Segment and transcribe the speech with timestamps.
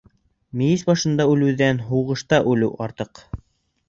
[0.59, 3.23] Мейес башында үлеүҙән һуғышта үлеү артыҡ.